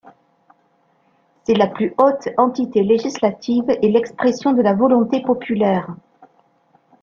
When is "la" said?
1.53-1.67, 4.63-4.73